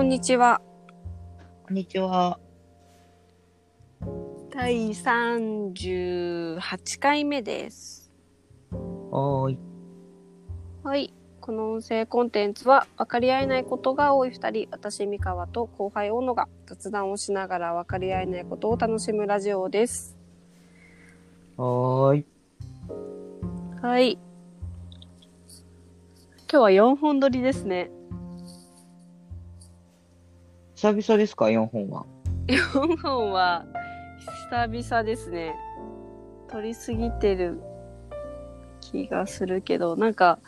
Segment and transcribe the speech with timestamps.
[0.00, 0.62] こんにちは。
[1.66, 2.40] こんにちは。
[4.50, 8.10] 第38回目です。
[8.70, 9.58] はーい。
[10.82, 11.12] はい。
[11.42, 20.16] この音声コンテンツは分かり合えないことが多い二人、私、三河と後輩、小野が雑談をしながら分かり合えないことを楽しむラジオです。
[21.58, 22.24] はーい。
[23.82, 24.18] はい。
[26.50, 27.90] 今日は4本撮りですね。
[30.80, 32.06] 久々ですか、4本は。
[32.46, 33.66] 4本は
[34.50, 35.54] 久々ですね。
[36.48, 37.60] 撮りすぎてる
[38.80, 40.38] 気がするけど、なんか、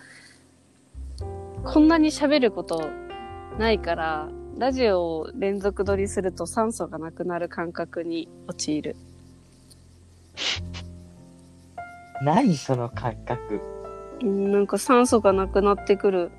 [1.64, 2.88] こんなに喋ること
[3.58, 8.96] ないから、ラジオを連続撮りすると酸素がなくなる感覚に陥る。
[12.24, 13.60] 何その感覚？
[14.22, 16.30] うんなんか酸素がなくなってくる。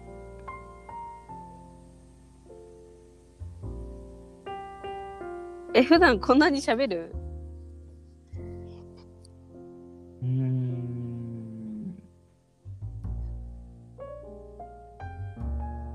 [5.76, 7.16] え、普段こんなに喋る？
[10.22, 11.96] うーん。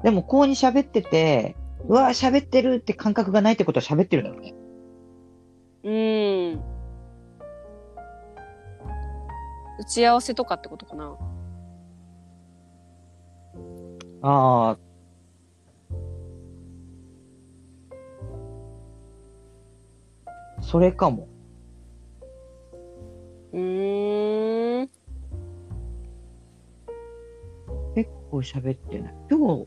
[0.03, 1.57] でも、こうに喋ってて、
[1.87, 4.55] うわー喋ってるって感覚がないってことは喋ってるだろうね。
[5.85, 5.91] う
[6.57, 6.61] ん。
[9.81, 11.17] 打ち合わせとかってことかな
[14.23, 14.79] ああ。
[20.69, 21.27] それかも。
[23.55, 24.91] うーん。
[27.95, 29.15] 結構喋ってない。
[29.31, 29.67] 今日、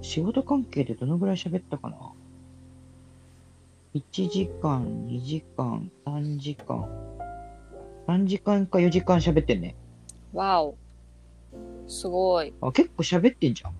[0.00, 1.98] 仕事関係でどのぐらい喋ったかな
[3.94, 6.88] ?1 時間、2時間、3時間。
[8.08, 9.76] 3時間か4時間喋ってんね。
[10.32, 10.74] わお。
[11.86, 12.54] すごい。
[12.62, 13.74] あ、結構喋ってんじゃん。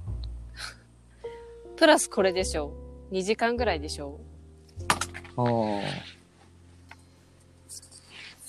[1.77, 2.75] プラスこれでしょ。
[3.12, 4.20] 2時間ぐらいでしょ。
[5.38, 6.19] ああ。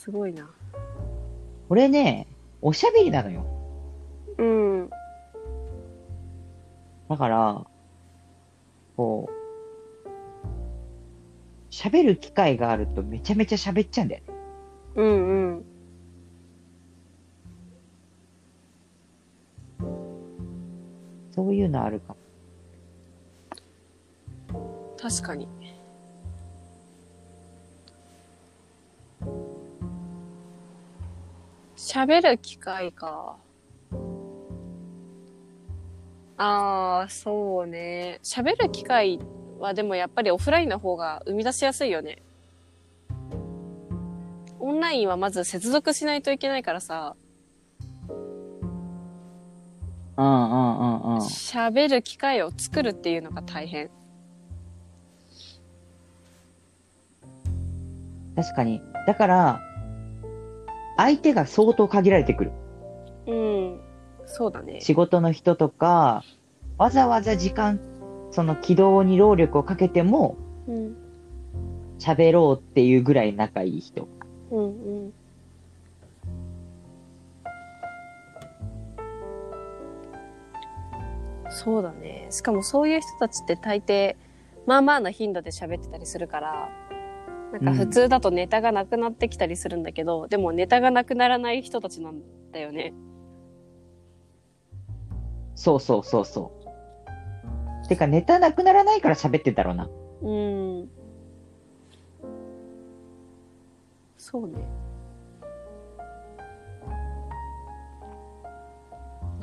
[0.02, 0.50] すごいな。
[1.70, 2.26] これね、
[2.60, 3.46] おしゃべりなのよ。
[4.40, 4.90] うん。
[7.08, 7.64] だから、
[8.98, 9.30] こ
[10.04, 10.10] う、
[11.70, 14.34] 喋る機会があるとめちゃめちゃ喋っちゃうんだよね。
[14.96, 15.66] うんうん。
[21.30, 22.16] そういうのあるか
[24.50, 24.96] も。
[25.00, 25.48] 確かに。
[31.82, 33.38] 喋る機会か。
[36.38, 38.20] ああ、そうね。
[38.24, 39.20] 喋る機会
[39.58, 42.22] はでもやっぱりオフラインの方が生み出しやすいよね。
[44.60, 47.16] オンラインはまず接続しないといけないからさ、
[50.18, 51.18] うんうんうんうん。
[51.18, 53.90] 喋る機会を作るっていうのが大変。
[58.36, 58.84] 確かに。
[59.08, 59.71] だから、
[60.98, 62.52] 相手が相当限られてくる。
[63.28, 63.80] うん。
[64.26, 64.82] そうだね。
[64.82, 66.24] 仕事の人とか、
[66.78, 67.80] わざわざ時間、
[68.32, 70.38] その起動に労力をかけても
[70.68, 70.96] うん。
[72.00, 74.08] 喋ろうっていうぐらい仲いい人。
[74.50, 75.14] うんうん。
[81.52, 82.28] そうだね。
[82.32, 84.16] しかもそういう人たちって大抵、
[84.66, 86.70] まあまあな頻度で喋ってたりするから、
[87.52, 92.94] なんか普通だとネタがなくなってきたりするんだけど、でもネタがなくならない人たちなんだよね。
[95.56, 96.52] そうそうそうそ
[97.86, 97.88] う。
[97.88, 99.90] てかネタなくならないから喋ってんだろうな。
[100.22, 100.90] うん。
[104.18, 104.54] そうね。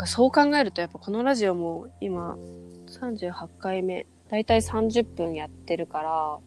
[0.06, 2.38] そう考えるとやっぱこのラジオも今
[2.86, 6.38] 38回目、だいたい30分やってるから、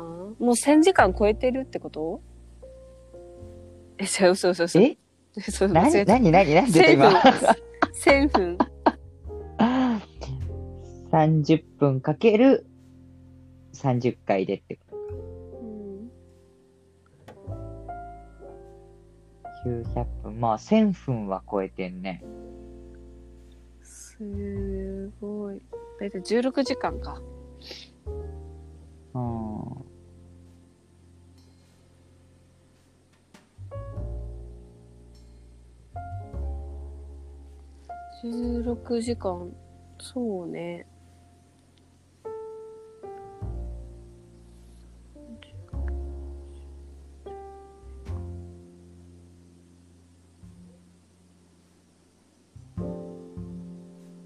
[0.00, 2.20] もう1000時間超えてるってこと？
[3.98, 4.80] え、じゃあ嘘嘘嘘。
[4.80, 4.96] え？
[5.36, 7.10] 嘘嘘なになになになんで今。
[8.04, 8.58] 1000分。
[11.12, 12.66] 30分かける
[13.74, 14.96] 30回でってこ
[15.60, 16.08] うん
[17.26, 17.34] と。
[19.66, 20.40] 900分。
[20.40, 22.22] まあ1000分は超えてんね。
[23.82, 25.60] すごい。
[25.98, 27.20] だいたい16時間か。
[29.14, 29.49] うん。
[38.22, 39.50] 16時間。
[39.98, 40.86] そうね。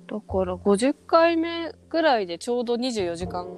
[0.07, 3.49] だから50回目ぐらいでちょうど24時間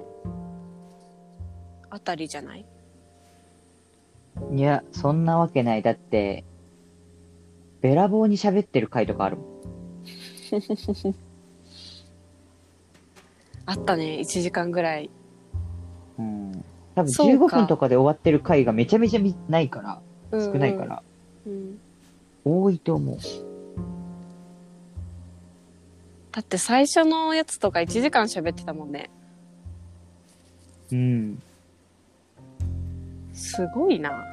[1.89, 2.65] あたりじゃない？
[4.51, 5.81] いや、そんなわけない。
[5.81, 6.45] だって、
[7.81, 9.56] べらぼうに喋ってる回とかあるもん。
[13.65, 15.09] あったね、1時間ぐらい。
[16.17, 16.63] うん。
[16.95, 20.01] 多分15そうか分とかで終わってる回がめちゃめちゃみないから、
[20.31, 21.03] うんうん少ないから、
[21.45, 21.79] うん。
[22.43, 23.17] 多いと思う。
[26.31, 29.09] だって最初のやつとか1時間喋ってたもんね。
[30.91, 31.41] うん。
[33.33, 34.23] すごいな。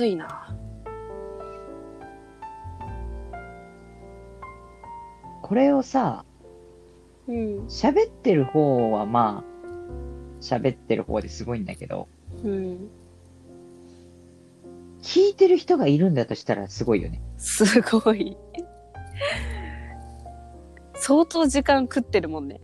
[0.00, 0.56] 暑いな。
[5.42, 6.24] これをさ、
[7.28, 7.66] うん。
[7.66, 9.66] 喋ってる方はまあ、
[10.40, 12.08] 喋ってる方ですごいんだけど、
[12.42, 12.88] うん。
[15.02, 17.20] 聞いてる人がいるんだとしたらすごいよね。
[17.36, 18.38] すごい。
[20.94, 22.62] 相当時間食ってるもんね。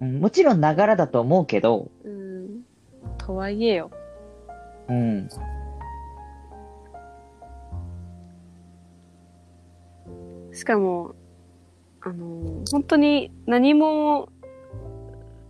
[0.00, 2.62] うん、もちろんながらだと思うけど、うん。
[3.18, 3.90] とはいえよ。
[4.88, 5.28] うん。
[10.52, 11.14] しかも、
[12.00, 14.28] あのー本当に何も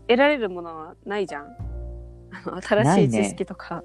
[0.08, 1.46] 得られるものはないじゃん。
[2.30, 3.82] あの新しい知識とか。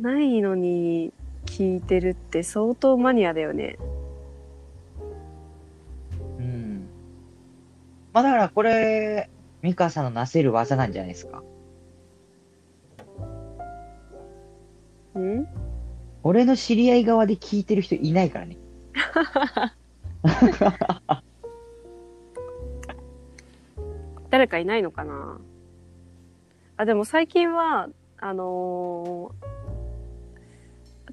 [0.00, 1.12] ないのに
[1.44, 3.76] 聞いてるって相当マニアだよね。
[6.38, 6.88] うん。
[8.12, 9.28] まあだからこれ、
[9.60, 11.42] ミカさんのなせる技なんじゃないですか。
[15.18, 15.46] ん？
[16.22, 18.56] 俺の知り合い側で聞いてる人いないからね。
[24.30, 25.40] 誰かいないのかな？
[26.76, 27.88] あ、でも最近は、
[28.18, 29.52] あのー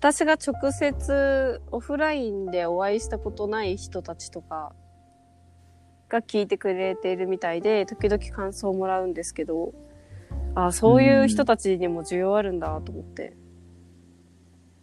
[0.02, 4.74] 私が直接オフラインでお会いしたことない人たちとか
[6.08, 9.74] が聞いてくれているみたいで、時々感想をもらうんですけど、
[10.56, 13.36] あ、そういう人たちにも需要あるんだと思って。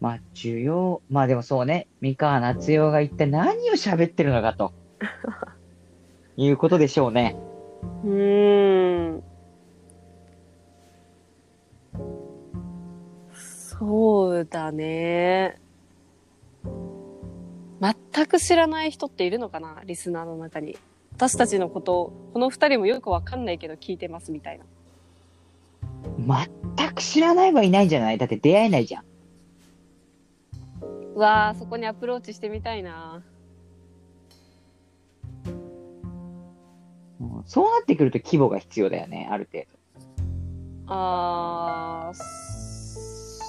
[0.01, 4.73] まあ、需要、まあでもそうね、三河夏代が一体何を喋ってるのかと。
[6.37, 7.37] いうことでしょうね。
[8.05, 9.23] うーん。
[13.33, 15.61] そうだね。
[17.81, 20.77] 全く知らない人っているのかなリスナーの中に。
[21.13, 24.65] 私たちのことを、この二人もよくわかんないけど聞いてますみたいな。
[26.77, 29.05] 全く知らないはいないんじゃないだって出会えないじゃん。
[31.17, 33.23] うわー、そこにアプローチしてみたいな。
[37.21, 39.65] うんそうなってくると規模が必要だよね、ある程
[40.89, 42.15] あー、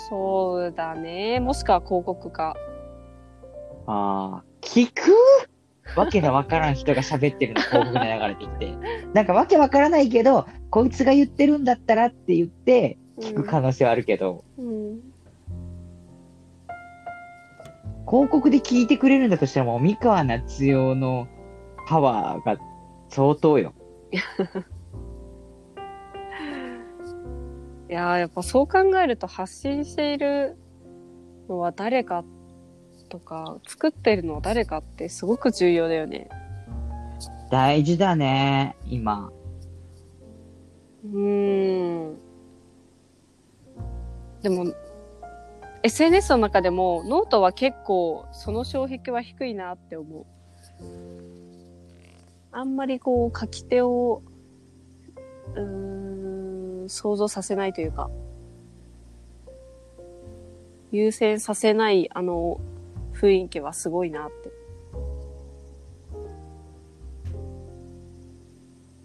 [0.09, 1.41] そうだね。
[1.41, 2.55] もしくは広告か。
[3.85, 3.91] 度。
[3.91, 5.11] ああ、聞く？
[5.97, 8.73] わけがわからん人が喋ってるの広告で流れてきて。
[9.13, 15.06] なんかわけわからないけど、こいつが言ってるんだったらって言って、聞く可能性はあるけど、うん。
[18.09, 21.27] 広告で聞いてくれるんだとしたらもう三河夏代の
[21.88, 22.58] パワーが
[23.10, 23.74] 相当よ。
[27.89, 30.58] いやーやっぱそう考えると発信している
[31.48, 32.25] のは誰か
[33.08, 36.29] とか、作ってるのは誰かってすごく重要だよね。
[37.50, 39.31] 大事だね、今。
[41.05, 42.17] うーん。
[44.41, 44.65] でも、
[45.88, 50.25] SNS の中でもノートは結構その障壁は低いなって思う。
[52.51, 54.22] あんまりこう書き手を、
[55.56, 58.10] うーん、想像させないというか、
[60.91, 62.60] 優先させないあの
[63.13, 64.50] 雰囲気はすごいなって。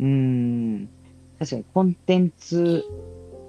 [0.01, 0.89] うーん。
[1.39, 2.85] 確かにコンテンツ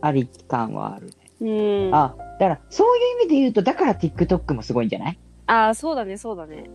[0.01, 1.13] ありき感はあるね。
[1.41, 1.95] うん。
[1.95, 5.19] あ、だからそういう意味で言うと、だから TikTok もすごいんじゃない？
[5.47, 6.69] ああ、そうだね、そうだね。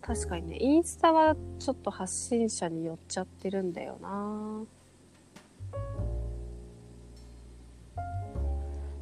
[0.00, 4.62] 確かにね、インスタはちょっと発信者に寄っちゃってるんだよな。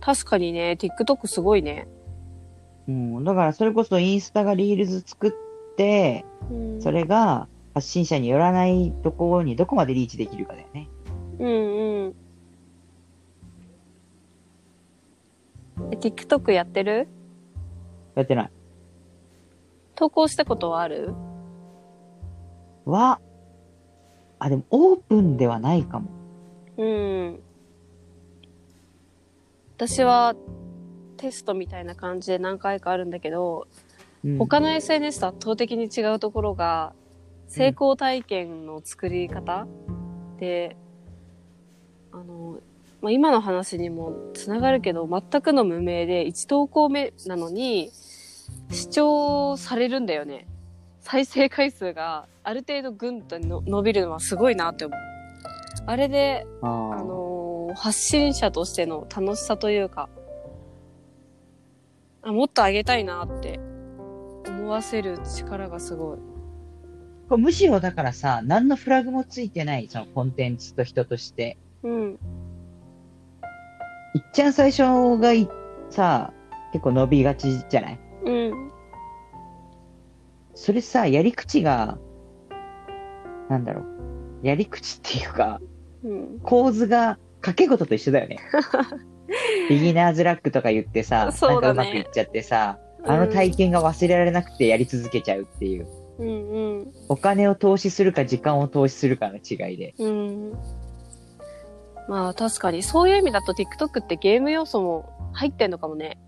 [0.00, 1.88] 確かにね、TikTok すごいね。
[2.88, 3.24] うん。
[3.24, 5.32] だからそれこそインスタがリールズ作っ
[5.76, 10.88] て、うん、それが発信者によらないところにどこまでリーチできるかだよね。
[11.38, 12.14] うんうん。
[15.90, 17.08] え、TikTok やってる？
[18.14, 18.50] やってない。
[19.94, 21.14] 投稿したことはある？
[22.84, 23.20] は、
[24.38, 26.10] あ、でもオープンではないかも。
[26.76, 27.40] うん。
[29.76, 30.34] 私は
[31.16, 33.66] テストみたいな感じで何回かあるんだけど、
[34.24, 36.92] うん他の SNS と圧倒的に違うところが、
[37.52, 39.66] 成功体験の作り方
[40.38, 40.74] で、
[42.10, 42.60] あの、
[43.02, 47.90] まあ、今の話にもつながるけど、全くの無名で1投稿目なのに、
[48.70, 50.46] 視聴されるんだよね。
[51.00, 54.98] 再生回数がある程度ぐんとの伸びるのはすごいなって思う。
[55.84, 60.08] あれで、ああーのー発信者としての楽しさというか、
[62.22, 63.60] あもっと上げたいなって
[64.46, 66.31] 思わせる力がすごい。
[67.32, 71.56] これむしろだからさ、何のフラグもついてない、そのコンテンツと人として。
[71.82, 72.10] うん。
[74.14, 75.48] いっちゃん最初がい
[75.88, 76.34] さ、
[76.74, 77.98] 結構伸びがちじゃない？
[78.26, 78.70] うん。
[80.54, 81.96] それさ、やり口が、
[83.48, 83.80] なんだろ
[84.42, 84.46] う。
[84.46, 85.58] やり口っていうか、
[86.04, 86.38] うん。
[86.40, 88.40] 構図が掛け事と一緒だよね。
[89.70, 95.86] ビギナーズラックとか言ってさ、ねなんかうまくいっちゃってさ、あの体験が忘れられなくてやり続けちゃうっていう。
[95.86, 96.28] うんう
[96.84, 96.92] ん。
[97.08, 99.94] お金を投資するか時間を投資するかの違いで。
[99.98, 100.52] うん。
[102.08, 106.18] まあ確かに、そういう意味だと TikTok ってゲーム要素も入ってんのかもね。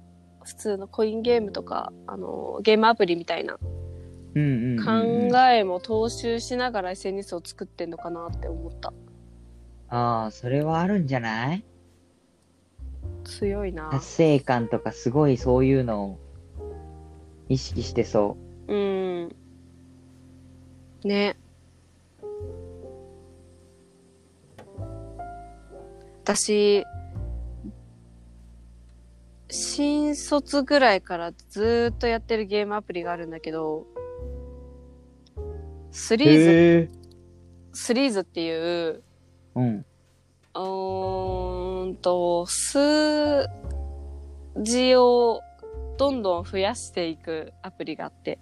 [0.43, 3.59] 普通のコインゲームとか、あの、ゲームアプリみたいな
[4.35, 8.93] うんうんうんうん、考えも踏襲しながら SNS を作ってんのかなって思った。
[9.89, 11.65] ああ、それはあるんじゃない？
[13.25, 13.91] 強いな。
[13.91, 16.19] 達成感とかすごいそういうのを
[17.49, 18.37] 意識してそ
[18.67, 19.37] うん。
[21.05, 21.37] ね。
[26.25, 26.85] 私、
[29.51, 33.87] 新卒ぐらいからずーっとやってるゲームアプリがあるんだけど、
[35.91, 36.17] スう。
[36.17, 36.91] リーズ。
[37.73, 39.03] スリーズっていう、
[39.55, 39.87] うん。
[40.55, 43.47] うーんと、数
[44.63, 45.41] 字を
[45.99, 48.39] どんどん増やしていくアプリがあって、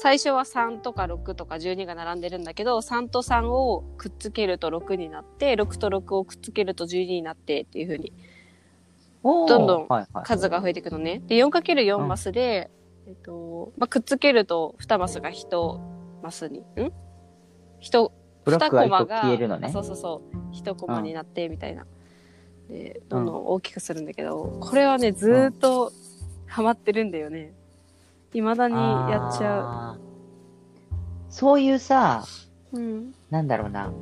[0.00, 8.12] 最初は3とか6とか12が並んでるんだけど、3と3をくっつけると6になって、6と6をくっつけると12になってっていう風に
[9.22, 11.20] どんどんはいはい、数が増えていくのね。
[11.26, 12.70] で、4×4 うんマスで、
[13.06, 15.80] えっと、まあ、くっつけると2マスが1
[16.22, 16.64] マスに、ん
[17.80, 18.12] ?1、
[18.44, 19.70] ブロックが一個二コマがね。
[19.72, 21.86] そうそうそう一コマになってみたいな、
[22.68, 25.92] でどんどん大きくするんだけど、これはねずーっと
[26.46, 27.52] ハマってるんだよね
[28.32, 30.08] 未だにやっちゃあー。
[31.30, 32.24] そういうさ、
[32.72, 33.14] ううん。
[33.30, 33.92] なんだろうな。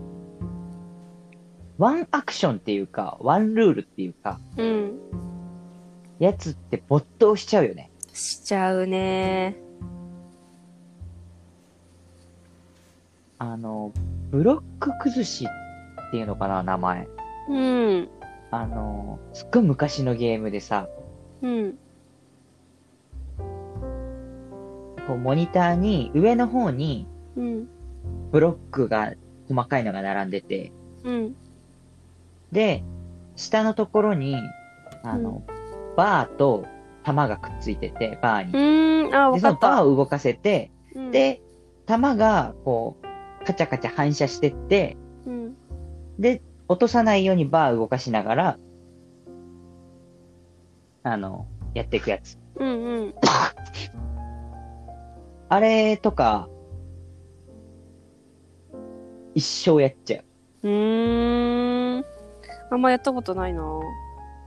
[1.78, 4.98] ワンアクションっていうか、ワンルールっていうか、うん。
[6.18, 7.90] やつって没頭しちゃうよね。
[8.12, 9.56] しちゃうね。
[13.38, 13.92] あの、
[14.30, 17.08] ブロック崩しっていうのかな、名前。
[17.50, 18.08] うん。
[18.50, 20.88] あの、すっごい昔のゲームでさ、
[21.42, 21.78] うん
[25.06, 27.68] こうモニターに、上の方にうん。
[28.30, 29.12] ブロックが、
[29.48, 30.72] 細かいのが並んでて、
[31.04, 31.36] うん。
[32.50, 32.82] で、
[33.36, 34.36] 下のところに、
[35.02, 35.44] あの、
[35.96, 36.66] バーと
[37.04, 38.52] 弾がくっついてて、バーうに。
[38.52, 39.14] ーん。
[39.14, 41.10] あで、そのバーを動かせて、うん。
[41.12, 41.40] で、
[41.86, 42.96] 弾が、こ
[43.42, 44.96] う、カチャカチャ反射してって、
[45.26, 45.56] うん。
[46.18, 48.58] で、落とさないようにバー動かしながら、
[51.04, 52.38] あの、やっていくやつ。
[52.56, 53.14] うんうん
[55.48, 56.48] あれとか、
[59.34, 60.68] 一生やっちゃう。
[60.68, 62.04] うーん。
[62.70, 63.62] あんまやったことないな。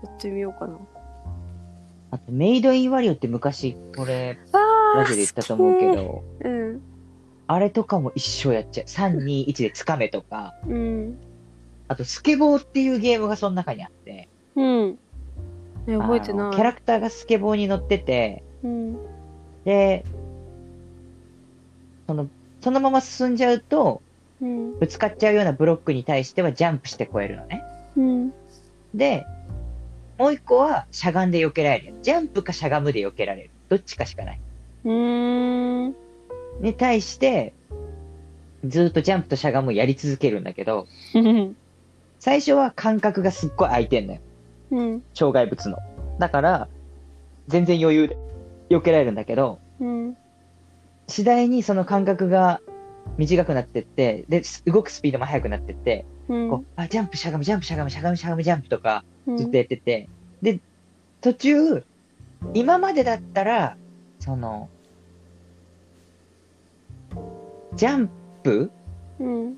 [0.04, 0.78] やってみようかな。
[2.12, 6.82] あと、メイドインワリオって昔、これ、あラジオで言ったと思うけど、うん。
[7.48, 8.88] あれとかも一生やっちゃう。
[8.88, 11.18] 3、2、1でつかめとか、うん。
[11.88, 15.00] あと、スケボーっていうゲームがその中にあって、うん。
[15.88, 16.56] え覚えてない。
[16.56, 18.98] キャラクターがスケボーに乗ってて、うん。
[19.66, 20.04] で、
[22.10, 22.28] その、
[22.62, 24.02] そのまま進んじゃうと、
[24.42, 27.64] うんぶつかっちゃうようなブロックに対してはジャンプして越えるのね。
[27.96, 28.34] うん
[28.96, 29.28] で、
[30.18, 31.94] もう一個はしゃがんで避けられる。
[32.02, 33.50] ジャンプかしゃがむで避けられる。
[33.70, 34.42] どっちかしかない。
[34.86, 35.96] うーん
[36.62, 37.54] に対して、
[38.66, 41.56] ずっとジャンプとしゃがむをやり続けるんだけど、うん
[42.18, 44.20] 最初は感覚がすっごい空いてんのよ。
[44.72, 45.78] うん障害物の。
[46.18, 46.68] だから、
[47.48, 48.18] 全然余裕で
[48.72, 50.18] 避けられるんだけど、うん
[51.10, 52.62] 次第にその間隔が
[53.18, 60.08] 短くなってって、で、動くスピードも速くなってって、うんこう、あ、ジャンプしゃがむ、ジャンプしゃがむ、しゃがむしゃがむジャンプとか、うんずっとやってて、
[60.42, 60.60] で、
[61.22, 61.84] 途中、
[62.54, 63.78] 今までだったら、
[64.20, 64.70] その、
[67.76, 68.10] ジャン
[68.44, 68.72] プ
[69.20, 69.58] うん。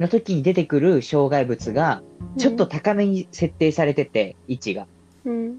[0.00, 2.02] の時に出てくる障害物が、
[2.38, 4.86] ちょっと高めに設定されてて、位置が。
[5.24, 5.58] うん。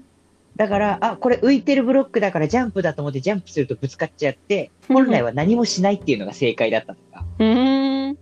[0.58, 8.18] だから、あ、これ浮いてるブロックだからジャンプだと思ってジャンプするとぶつかっちゃって、本来は何もしないっていうのが正解だったとか、うーん。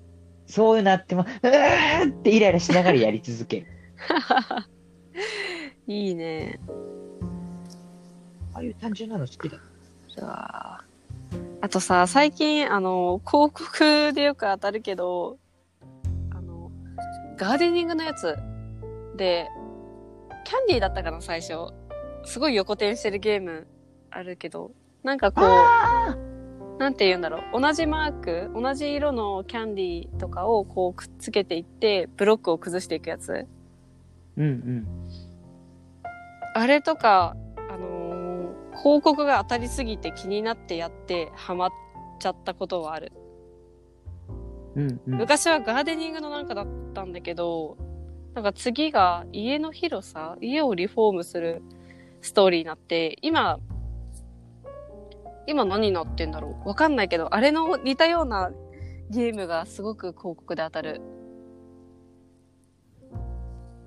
[0.47, 3.67] そういうのあっても、うーってイライラしながらやり続ける。
[5.89, 6.61] いいね。
[8.53, 9.59] ああいう単純なの好きだ。
[10.19, 10.85] うわ
[11.63, 15.39] あとさ、最近、あの、広告でよく当たるけど、
[16.35, 16.71] あの、
[17.39, 18.37] ガーデニングのやつ
[19.17, 19.49] で、
[20.45, 21.73] キャンディーだったかな、最初。
[22.27, 23.67] すごい横転してるゲーム
[24.11, 26.17] あるけど、なんかこう、あ
[26.79, 27.61] なんて言うんだろう。
[27.61, 33.47] 同じマーク、同じ色のキャンディーとかをこうくっつけていって、ブロックを崩していくやつ。
[34.37, 34.87] うんうん。
[36.55, 37.37] あれとか、
[37.71, 38.17] あのー
[38.77, 41.71] 広告が当たりすぎて気になってやってハマっ
[42.21, 43.11] ちゃったことはある。
[44.75, 45.15] うんうん。
[45.15, 47.79] 昔はガーデニングのなんかだったんだけど、
[48.35, 51.63] なんか次が家の広さ、家をリフォームする
[52.21, 53.59] ストーリーになって、今、
[55.47, 58.51] 今何になってんだろうわかんないけど、あれの似たような
[59.11, 61.01] ゲームがすごく広告で当たる。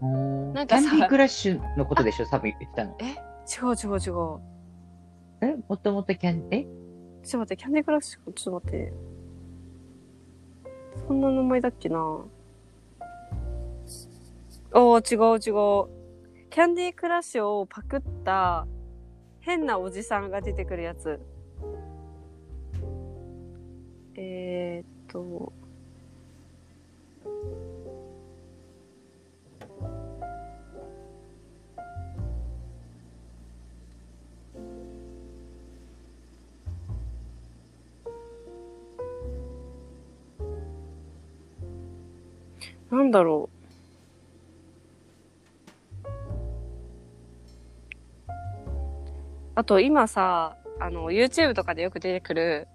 [0.02, 0.08] な
[0.54, 2.26] なんんかさかキャンディークラッシュのことでしょ？
[2.28, 2.96] 多分言ってたの。
[3.00, 3.04] え？
[3.06, 4.40] 違う違う違う。
[5.42, 5.58] え？
[5.68, 6.64] もともとキャン、え？
[6.64, 8.94] ちょっと待って、キャンディークラッシュ、ちょっと待って。
[11.06, 12.00] そんな名前だっけな？
[12.00, 15.99] おー、違う違う。
[16.50, 18.66] キャンディークラッシュをパクった
[19.40, 21.20] 変なおじさんが出てくるやつ。
[24.16, 25.54] えー、っと。
[42.90, 43.59] なんだろう。
[49.60, 52.70] あと今さ、あの、YouTube とかでよく出てくる、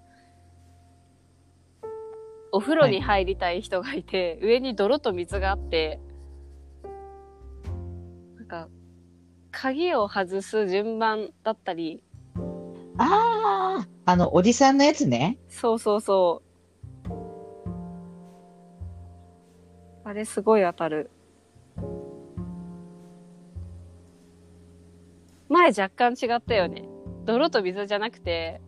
[2.52, 5.98] お風呂に入りたい人がいて、上に泥と水があって、
[8.36, 8.68] なんか、
[9.50, 12.02] 鍵を外す順番だったり、
[12.98, 15.38] あああの、おじさんのやつね。
[15.48, 16.42] そうそうそ
[17.06, 17.10] う。
[20.04, 21.10] あれすごい当たる。
[25.64, 26.84] 前若干違ったよね。
[27.24, 28.60] 泥と水じゃなくて、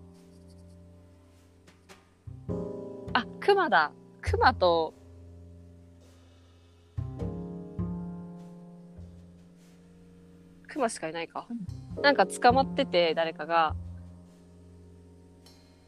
[3.13, 3.93] あ、熊だ。
[4.23, 4.95] 熊と、
[10.69, 11.47] 熊しかいないか。
[12.03, 13.77] なんか捕まってて、誰かが、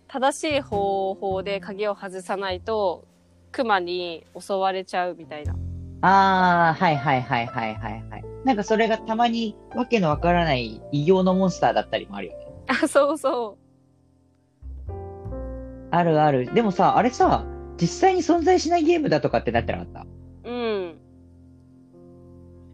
[0.08, 3.06] 正しい方法で鍵を外さないと、
[3.50, 5.56] 熊に襲われちゃうみたいな。
[6.00, 8.24] ああ、はいはいはいはいはいはい。
[8.44, 12.46] なんかそれがたまにわけのわからない異形のモンスターだったりもあるよね。
[12.68, 13.58] あ、そうそ
[15.90, 16.52] あるある。
[16.54, 17.44] でもさ、あれさ、
[17.80, 20.06] 実際に存在しないゲームだとかってなってなかった？
[20.44, 20.50] う。
[20.50, 20.98] うん。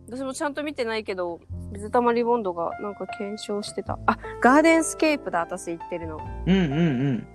[0.09, 1.41] 私もちゃんと見てないけど、
[1.73, 3.99] 水溜りボンドがなんか検証してた。
[4.07, 6.19] あ、ガーデンスケープだ、私言ってるの。
[6.47, 7.27] うんうんうん。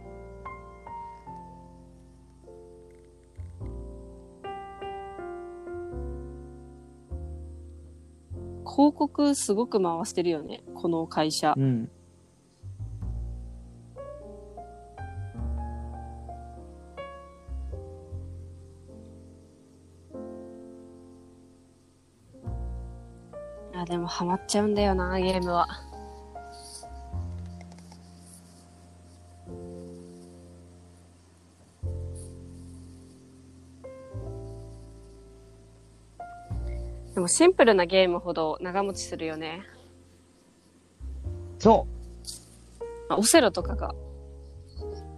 [8.80, 11.54] 広告すごく回してるよね、この会社。
[11.58, 11.92] うん。
[23.76, 25.68] あ、でもハマっちゃうんだよな、ゲームは。
[37.20, 39.66] でもシンプルなゲームほど長持ちするよね。
[41.58, 41.86] そ
[43.10, 43.94] まあオセロとかが、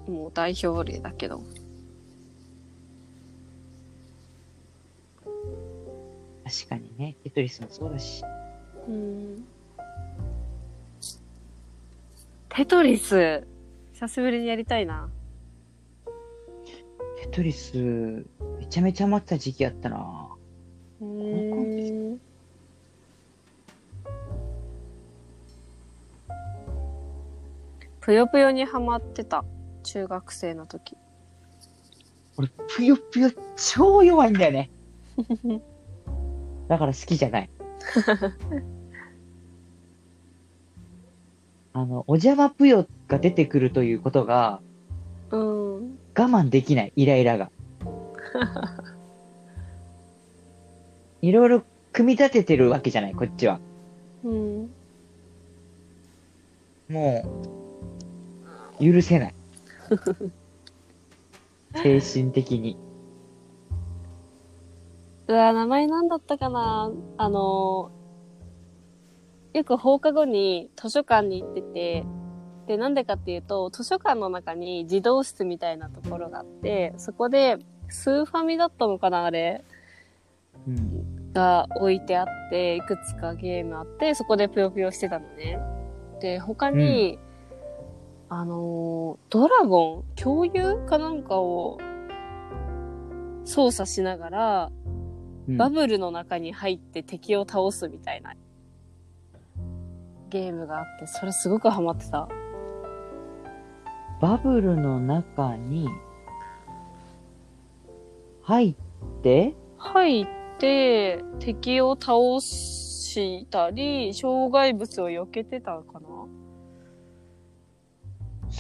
[0.08, 1.38] もう代表例だけど。
[1.38, 1.44] う。
[6.44, 7.18] 確かにね。
[7.24, 8.24] テトリスもそうだし。
[8.88, 9.46] うん。
[12.50, 13.46] テトリス、
[13.94, 15.08] 久しぶりにやりたいな。
[17.20, 20.21] テトリス、めちゃめちゃ待った時期あったな。
[28.02, 29.46] ぷよぷよにハマってた。
[29.84, 30.98] 中学生の時。
[32.38, 34.72] 俺、ぷよぷよ超弱いんだよね。
[36.68, 37.50] だから好きじゃない。
[41.74, 44.62] あの、お邪魔ぷよが出てくるということが、
[45.30, 45.42] うん。
[45.42, 47.52] 我慢できない、イライラが。
[51.22, 51.62] いろいろ
[51.94, 53.60] 組み立ててるわけじゃない、こっちは。
[54.24, 54.72] うん。
[56.90, 57.24] も
[57.58, 57.61] う、
[58.82, 59.36] 許せない。
[62.02, 62.78] 精神的に。
[65.28, 67.92] うわ、名前なんだったかなあの、
[69.54, 72.06] よく放課後に図書館に行ってて、
[72.68, 77.58] で、なんでかっていうと、図書館の中に児童室みたいなところがあって、そこで、
[77.90, 79.66] スーファミだったのかなあれ
[80.68, 81.34] うん。
[81.34, 85.60] が置いてあって、いくつかゲームあって、そこでぷよぷよしてたのね。
[86.22, 87.20] で、他に、
[88.34, 91.78] あのードラゴン共有かなんかを
[93.44, 94.72] 操作しながら、
[95.50, 95.58] うん。
[95.58, 98.34] バブルの中に入って敵を倒すみたいな
[100.30, 102.30] ゲームがあって、それすごくハマってた。
[104.22, 105.90] バブルの中に
[108.44, 108.76] 入っ
[109.22, 116.41] て、入って、敵を倒したり、障害物を避けてたかな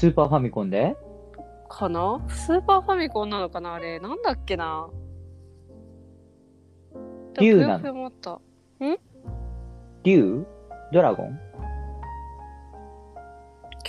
[0.01, 0.97] スーパーファミコンで？
[1.69, 2.19] かな？
[2.27, 3.75] スーパーファミコンなのかな？
[3.75, 3.99] あれ。
[3.99, 4.89] なんだっけな？
[7.39, 7.93] 竜なの？
[7.93, 8.41] もあった。
[10.01, 10.43] 竜
[10.91, 11.39] ドラゴン？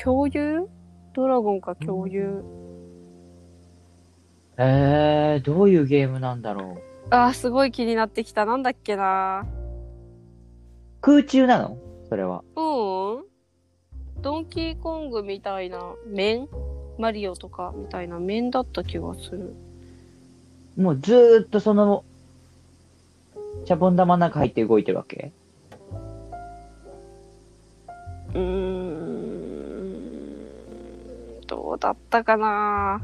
[0.05, 0.69] 共有？
[1.15, 2.45] ドラゴンか共有。
[4.59, 6.83] えー、どういうゲームなんだろう？
[7.09, 8.45] あー、すごい気になってきた。
[8.45, 9.47] なんだっけな？
[11.01, 11.79] 空中なの？
[12.11, 12.45] それは。
[12.55, 13.32] うん。
[14.23, 16.49] ドンキーコングみたいな面
[16.97, 19.55] マリオとかみたいな面だった気がする。
[20.77, 22.05] もうずーっとその、
[23.65, 25.33] シャボン玉の中入って動いてるわけ？
[28.35, 29.13] うーん。
[31.47, 33.03] どうだったかな？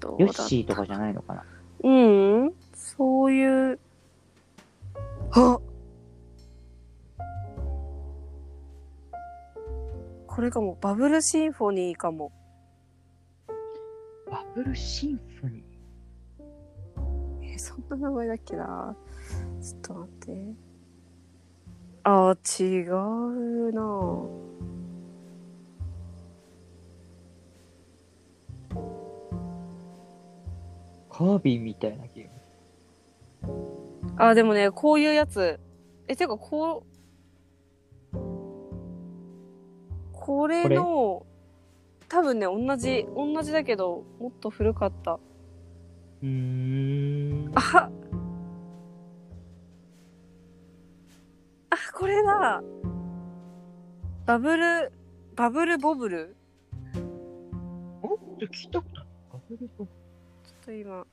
[0.00, 1.44] どうだったヨッシーとかじゃないのかな？
[1.82, 1.90] う
[2.46, 2.52] ん。
[2.74, 3.78] そういう。
[5.32, 5.58] あ
[10.34, 10.78] これかも。
[10.80, 12.32] バブルシンフォニーかも。
[14.30, 17.54] バブルシンフォニー？
[17.54, 18.96] え、そんな名前だっけな？
[19.60, 20.54] ちょっと待って。
[22.04, 23.82] あー、違うな
[31.10, 34.14] カービィみたいなゲーム？
[34.16, 35.60] あ、でもね、こういうやつ。
[36.08, 36.91] え、てか、こう、
[40.24, 41.26] これの、
[42.08, 45.18] 多分ね、同じ、同じだけど、もっと古かった。
[46.22, 47.52] うーん。
[47.56, 47.90] あ
[51.70, 52.62] あ、これだ
[54.24, 54.92] バブル、
[55.34, 56.36] バブルボブル？
[58.02, 59.06] お聞いたことない。
[59.32, 61.04] バブルボちょっと今、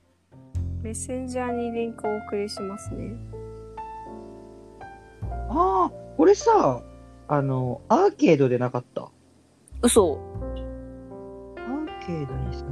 [0.82, 3.10] メッセンジャーにリンクをお送りしますね。
[5.48, 6.80] ああ、これさ、
[7.32, 9.08] あの、アーケードでなかった？
[9.82, 10.18] 嘘
[11.56, 12.64] アーケードにさ、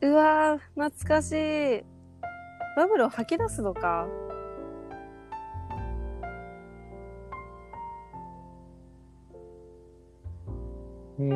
[0.00, 1.84] うわー、懐かしい。
[2.76, 4.08] バブルを吐き出すのか。
[11.20, 11.28] へえ。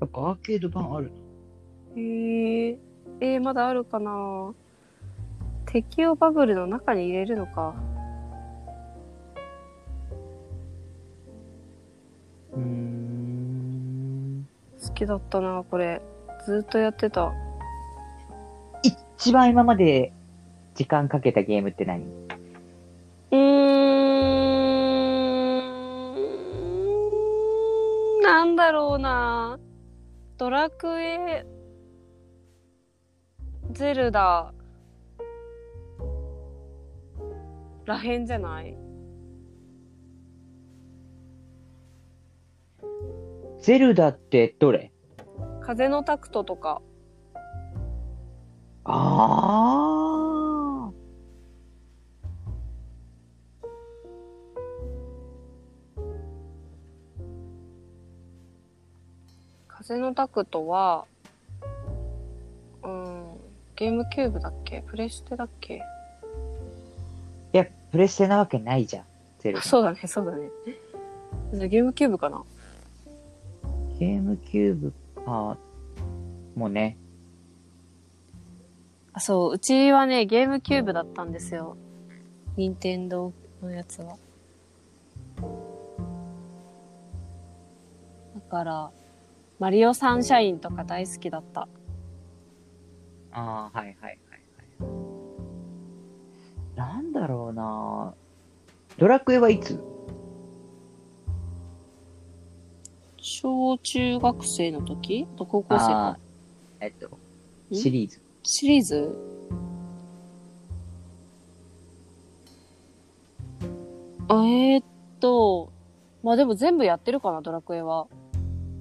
[0.00, 1.12] やっぱアーケード版ある
[1.94, 2.39] へえ。
[3.22, 4.54] えー、まだあるかな？
[5.66, 7.74] 敵をバブルの中に入れるのか。
[12.52, 14.48] うーん。
[14.82, 16.00] 好きだったな、これ。
[16.46, 17.32] ずっとやってた。
[18.82, 20.12] 一番今まで
[20.74, 22.02] 時間かけたゲームって何？
[23.30, 23.36] うー
[28.18, 28.22] ん。
[28.22, 29.58] なんだろうな。
[30.38, 31.44] ドラクエ、
[33.80, 34.52] ゼルダ、
[37.86, 38.76] らへんじゃない？
[43.58, 44.92] ゼルダってどれ？
[45.62, 46.82] 風のタクトとか。
[48.84, 50.92] ああ。
[59.68, 61.06] 風のタクトは、
[62.82, 63.29] うん、
[63.80, 64.84] ゲームキューブだっけ？
[64.86, 65.76] プレステだっけ？
[65.76, 69.04] いや、プレステなわけないじゃん。
[69.38, 69.60] ゼル。
[69.64, 70.50] そうだね、そうだね。
[71.54, 72.44] じゃあゲームキューブかな？
[73.98, 74.92] ゲームキューブ
[75.24, 75.56] か、
[76.54, 76.98] もね。
[79.14, 81.78] あそう、うちはね、ゲームキューブだったんですよ。
[82.58, 84.18] 任天堂のやつは。
[88.34, 88.90] だから、
[89.58, 91.66] マリオサンシャインとか大好きだった。
[93.32, 94.18] ああ、はいはいはいはい。
[96.76, 98.14] なんだろうな
[98.98, 99.82] ドラクエはいつ？
[103.18, 105.28] 小中学生の時？
[105.34, 106.84] あと高校生あかー。
[106.86, 107.10] えっと、
[107.72, 108.20] シリーズ。
[108.42, 109.14] シリーズ？
[114.28, 114.84] あえー、っ
[115.20, 115.70] と、
[116.22, 118.06] まあでも全部やってるかな、ドラクエは。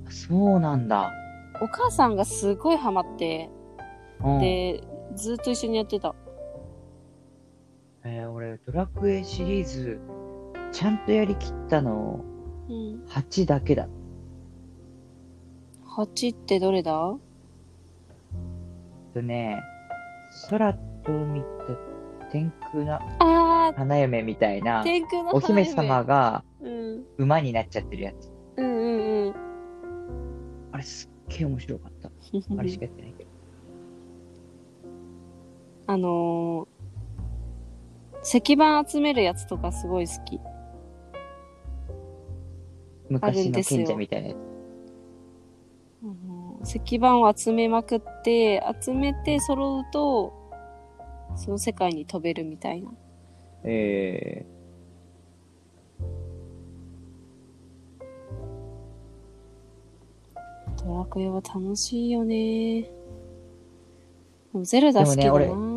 [0.09, 1.12] そうなんだ。
[1.62, 3.58] お母さんがすごいハマって、うん、
[4.41, 4.84] で、
[5.15, 6.13] ずっと一緒にやってた。
[8.03, 9.99] えー俺、ドラクエシリーズ、
[10.71, 12.23] ちゃんとやりきったの、
[12.69, 13.03] うん。
[13.08, 13.88] 8だけだ。
[15.97, 17.15] 8ってどれだ？
[19.13, 19.62] とね、
[20.49, 20.79] 空と
[21.12, 21.47] 海と
[22.32, 27.03] 天空なあ花嫁みたいなー、、天空のお姫様がうん。
[27.17, 28.32] 馬になっちゃってるやつ。
[28.58, 29.36] うんうんうん。
[30.71, 32.10] あれすっげえ面白かった。
[32.58, 33.13] あれしかやってない。
[35.89, 40.39] あのー、石板集めるやつとかすごい好き。
[43.10, 44.36] 昔のですよ賢者みたいな
[46.63, 50.32] 石板を集めまくって、集めて揃うと、
[51.36, 52.91] その世界に飛べるみたいな。
[53.63, 54.45] え
[60.86, 62.84] ドラクエは楽しいよね。
[62.84, 62.89] で
[64.54, 65.68] もゼルダ好きだな。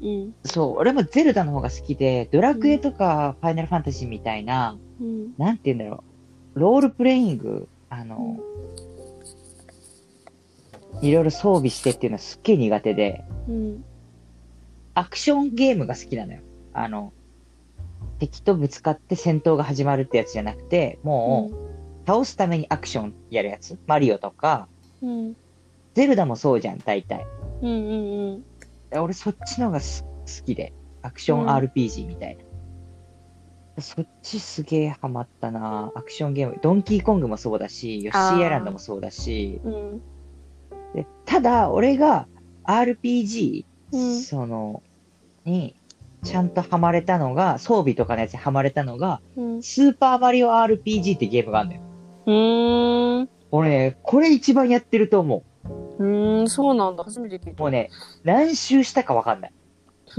[0.00, 0.34] でうん。
[0.44, 5.34] ー、そう、俺もゼルダの方が好きで、ドラクエとかファイナルファンタジーみたいな、うん。
[5.38, 6.04] なんて言うんだろ
[6.54, 8.38] う、ロールプレイング、あの、
[11.02, 13.84] いろいろ装備してっていうのはすっげえ苦手で、うん。
[14.94, 16.40] アクションゲームが好きなのよ。
[16.72, 17.12] あの、
[18.18, 23.78] 敵とぶつかって戦闘が始まるってやつじゃなくて、もう、倒すためにアクションやるやつ。
[23.86, 24.68] マリオとか、
[25.02, 25.36] うん。
[25.94, 27.26] ゼルダもそうじゃん、大体。
[27.62, 28.44] うんうんうん。
[28.92, 30.72] 俺そっちのがす好きで、
[31.02, 33.82] アクションうん RPG みたいな。
[33.82, 36.58] そっちすげえハマったなアクションゲーム。
[36.62, 40.02] ドンキーコングもそうだし、ヨッシーアイランドもそうだし、うん。
[40.94, 42.26] でただ、俺が
[42.64, 44.82] RPG、うんその、
[45.44, 45.76] に、
[46.24, 49.62] ちゃんとハマれたのが、装備とかのやつにハマれたのが、うん。
[49.62, 51.82] スーパーマリオ RPG ってゲームがあるんだよ。
[52.26, 53.28] うーん。
[53.50, 57.04] 俺ね、これ一番やってると思うーん、そうなんだ。
[57.04, 57.54] 初めて聞いう。
[57.54, 57.62] た。
[57.62, 57.90] もうね、
[58.24, 59.52] 何周したかわかんない。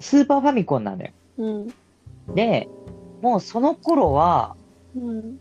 [0.00, 1.12] スーパーファミコンなんだよ。
[1.38, 1.74] うん。
[2.34, 2.68] で、
[3.22, 4.56] もうその頃は、
[4.96, 5.38] うん。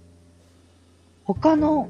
[1.24, 1.88] 他の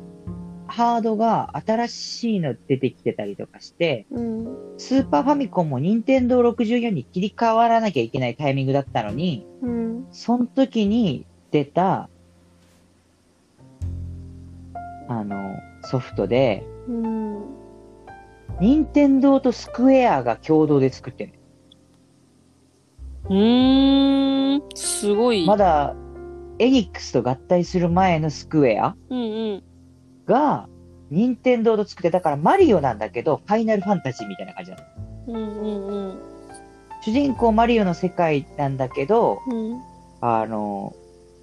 [0.67, 4.47] ハードが新しいの出てきてたりとかして、うん。
[4.78, 10.08] スーパーファミコンも任天堂64に切り替わらなきゃいけないタイミングだったのに、うん。
[10.12, 12.10] その時に出た、
[15.08, 15.48] あの、
[15.89, 17.45] ソフトで、うん。
[18.60, 21.34] 任天堂とスクエアが共同で作ってる
[23.30, 24.62] うーん。
[24.75, 25.45] すごい。
[25.47, 25.95] まだ、
[26.60, 28.95] エニックスと合体する前のスクエア。
[30.28, 30.67] が、
[31.10, 34.84] 任天堂と作って、だからマリオなんだけど、ファイナルファンタジーみたいな感じなの。
[35.28, 36.19] うんうんうん。
[37.02, 39.82] 主人公マリオの世界なんだけど、うん。
[40.21, 40.93] あの、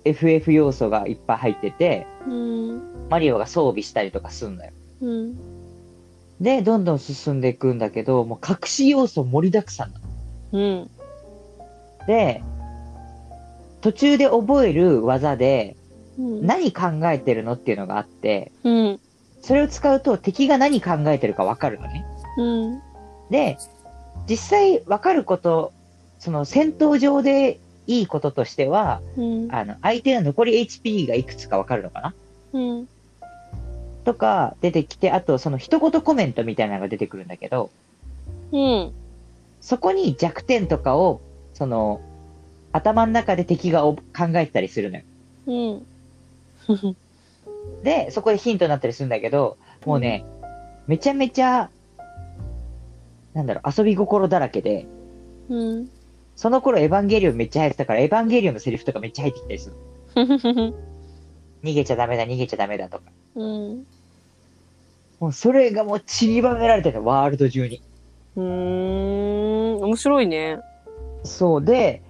[0.06, 3.08] FF 要素がいっぱい入ってて、うん。
[3.08, 4.72] マリオが装備したりとかするんだよ。
[5.02, 5.36] うん。
[6.40, 10.06] で、どんどん進んでいくんだけど、もう隠し要素盛りだくさんなの。
[10.52, 10.90] うん。
[12.06, 12.42] で、
[13.80, 15.76] 途中で覚える技で、
[16.18, 16.46] うん。
[16.46, 19.00] 何考えてるのっていうのがあって、うん。
[19.40, 22.04] それを使うと敵が何考えてるかわかるのね。
[22.38, 22.82] うん。
[23.30, 23.58] で、
[24.28, 25.72] 実際わかること、
[26.18, 29.48] その戦闘上でいいこととしては、うん。
[29.54, 32.14] あの、相手の残り HP がいくつかわかるのかな？
[32.52, 32.88] うん。
[34.04, 37.70] とか出てきて、あとその一言コメントみたいなのが出てくるんだけど、
[38.52, 38.92] うん。
[39.60, 41.20] そこに弱点とかを、
[41.54, 42.00] その、
[42.72, 44.02] 頭の中で敵がお考
[44.34, 45.04] えてたりするのよ。
[45.46, 46.96] うん。
[47.82, 50.24] で、そこでヒントになったりするんだけど、もうね、
[50.86, 51.70] めちゃめちゃ、
[53.34, 54.86] なんだろう、遊び心だらけで、
[55.48, 55.90] うん。
[56.36, 59.76] その頃エヴァンゲリオンめっちゃ流行ってたから、エヴァンゲリオンのセリフとかめっちゃ入ってきたりする。
[61.64, 63.04] 逃げちゃダメだ、逃げちゃダメだとか。
[63.34, 63.86] うん。
[65.18, 67.80] もうそれがもう散りばめられてるの、ワールド中に。
[68.36, 69.82] うーん。
[69.82, 70.58] 面白いね。
[71.24, 72.02] そうで、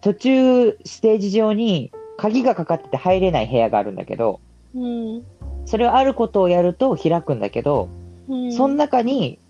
[0.00, 4.40] 途中ステージ上に鍵がかかってて入れない部屋があるんだけど、
[4.74, 5.24] うん。
[5.66, 7.88] それをあることをやると開くんだけうど、
[8.28, 8.52] ん。
[8.52, 9.40] その中に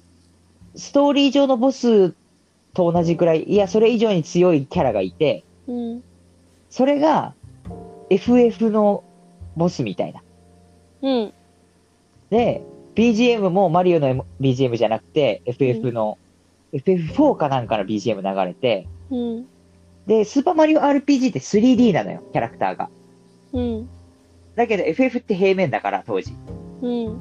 [0.75, 2.15] ストーリー上のボス
[2.75, 6.03] と同じくらい、いや、それ以上に強いキャラがいて、うん。
[6.69, 7.35] それが
[8.11, 9.05] FF の
[9.57, 10.23] ボスみたいな。
[11.03, 11.33] うん。
[12.31, 12.63] で、
[12.95, 16.19] BGM もマリオの BGM じゃなくて、FF の、
[16.73, 19.47] FF4 かなんかの BGM 流れて、うん。
[20.07, 22.91] で、スーパーマリオ RPG って 3D なのよ、キャラクターが。
[23.53, 23.89] うん。
[24.55, 26.33] だけど FF って平面だから、当時。
[26.83, 27.19] うん。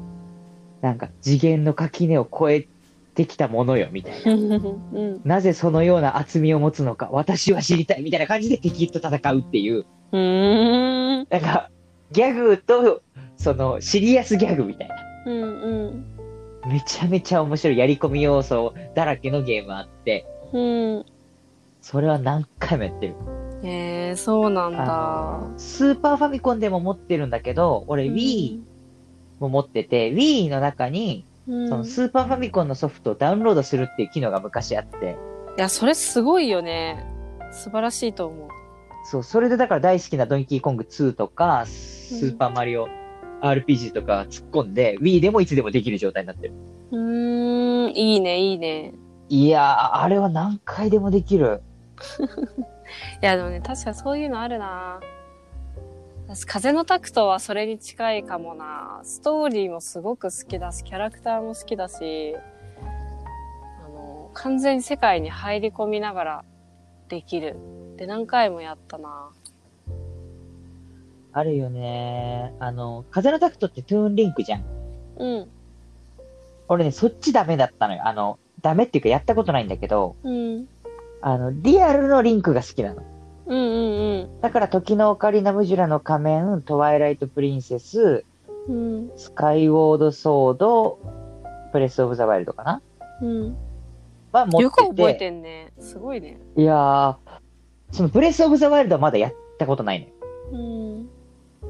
[0.82, 2.68] なんか次元の垣根を越え
[3.20, 4.32] てきたものよ、みたいな。
[4.32, 5.22] うん。
[5.26, 11.28] なぜそのような厚みを持つのか、私は知りたい、みたいな感じで敵と戦うっていう、うん。
[11.30, 11.70] なんか、
[12.12, 13.02] ギャグと、
[13.36, 14.96] その、シリアスギャグみたいな。
[15.26, 15.42] うん。
[16.64, 16.72] うん。
[16.72, 20.60] めちゃめちゃ面白いやり込み要素だらけのゲームあって、う
[21.00, 21.06] ん。
[21.82, 23.16] それは何回もやってる。
[23.64, 25.48] えー、そうなんだあ。
[25.58, 28.62] スーパーファミコンでも持ってるんだけど、俺 Wii
[29.40, 31.70] も持ってて、Wii の中に、うん。
[31.70, 35.18] そのスーパーファミコンのソフトをダウンロードするっていう機能が昔あって、
[35.58, 37.06] いや、それすごいよね。
[37.52, 38.48] 素晴らしいと思う。
[39.06, 42.88] そう、それでだから大好きなドンキーコング2とか、スーパーマリオ
[43.42, 46.54] RPG とか突っ込んで、Wii でもいつでもできる状態になってる。
[46.92, 48.94] うーん、いいね、いいね。
[49.30, 51.62] いやー、あれは何回でもできる。
[53.22, 55.00] いや、でもね、確かそういうのあるな。
[56.30, 59.02] 私、風のタクトはそれに近いかもな。
[59.04, 62.36] ストーリーもすごく好きだし、キャラクターも好きだし、
[63.84, 66.46] あの、完全に世界に入り込みながら
[67.08, 67.56] できる。
[67.98, 69.32] で、何回もやったな。
[71.34, 74.64] あるよねあの、風のタクトってトゥーンリンクじゃん。
[75.18, 75.50] うん、
[76.68, 78.02] 俺ね、そっちダメだったのよ。
[78.06, 80.68] あの、ダメっていうかやったことないんだけど、うん、
[81.22, 83.02] あの、リアルのリンクが好きなの。
[83.50, 88.24] うん、うん、だから、時のオカリナムジュラの仮面、トワイライトプリンセス、
[88.68, 91.00] うん、スカイウォードソード、
[91.72, 92.82] プレスオブザワイルドかな？
[93.22, 93.58] うん。
[94.32, 94.64] は持ってて。
[94.64, 95.72] よく覚えてんね。
[95.80, 96.40] すごいね。
[96.56, 97.16] いやー、
[97.92, 100.14] そのプレスオブザワイルドはまだやったことないのよ。
[100.52, 101.10] うん、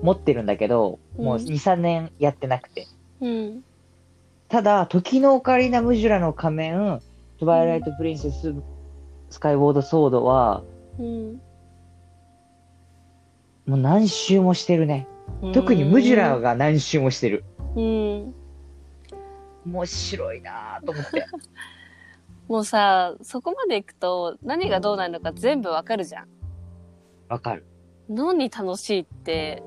[0.01, 2.87] 持ってるんだけど、もううん2、3年やってなくて。
[3.21, 3.63] うん、
[4.47, 7.01] ただ、時のオカリナムジュラの仮面、
[7.39, 8.53] トワイライトプリンセス、
[9.29, 10.63] スカイウォードソードは、
[10.97, 11.41] うん。
[13.69, 15.08] もう何周もしてるね。
[15.53, 17.45] 特にムジュラが何周もしてる。
[17.75, 18.34] うん。
[19.63, 21.27] 面白いなぁと思って。
[22.49, 26.27] もうさ、そこまで行くと何がどうなるのか全部わかるじゃん。
[27.27, 27.63] わかる。
[28.10, 29.62] のに楽しいって、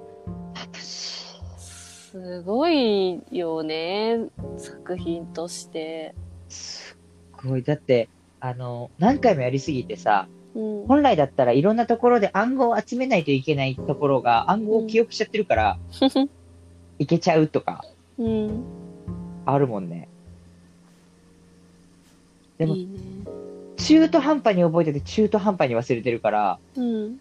[0.52, 4.18] 私、すごいよね。
[4.56, 6.16] 作品として。
[6.48, 6.98] す
[7.38, 7.62] っごい。
[7.62, 8.08] だって、
[8.40, 10.86] あの、何回もやりすぎてさ、うん。
[10.86, 15.78] 本来だったらいろんなところで暗号を集めないといけないところが暗号を記憶しちゃってるから、
[16.98, 17.84] いけちゃうとか、
[18.18, 18.64] うん。
[19.46, 20.08] あるもんね。
[22.58, 22.98] でもいいね。
[23.76, 27.18] 中途半端に覚えてて中途半端に忘れてるから、うん。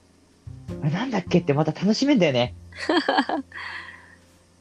[0.81, 2.53] なんだっけってまた楽しめんだよね。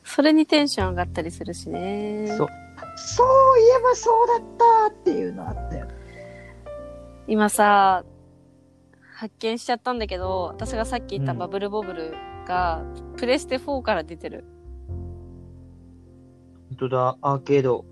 [0.04, 2.26] それにテンション上がったりするしね。
[2.36, 2.48] そう。
[2.96, 5.86] そういえばそうだったっていうのあったよ。
[7.26, 8.04] 今さ、
[9.20, 12.14] 発見しちゃったんだけど、私がさっき言ったうんバブルボブル
[12.46, 12.82] が、
[13.18, 14.46] プレステ4から出てる。
[16.70, 17.84] 本当だ、アーケード。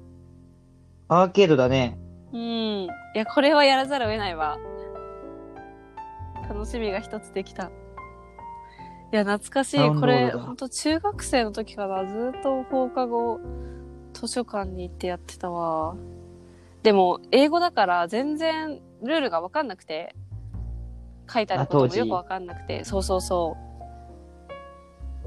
[1.08, 1.98] アーケードだね。
[2.32, 2.40] うん。
[2.40, 4.56] いや、これはやらざるを得ないわ。
[6.48, 7.64] 楽しみが一つできた。
[7.64, 7.70] い
[9.12, 10.00] や、懐かしい。
[10.00, 13.38] これ、ほんと中学生の時からずっと放課後、
[14.14, 15.94] 図書館に行ってやってたわ。
[16.82, 20.14] でも、英語だから全然ルールがわかんなくて、
[21.30, 23.56] 書いてあることもよくわかんなくて、そうそうそ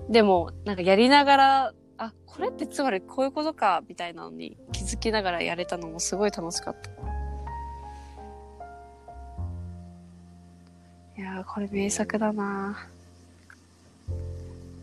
[0.09, 0.11] う。
[0.11, 6.89] でも、なんかやりながら、あ、これってつまりこういうことか、みたいなのに気づきながらやれたのもすごい楽しかった。
[11.21, 12.87] いやー、これ名作だな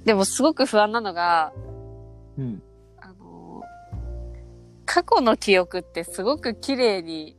[0.05, 1.53] でもすごく不安なのが、
[2.39, 2.63] うん。
[3.01, 3.69] あのー
[4.91, 7.37] 過去の記憶ってすごく綺麗に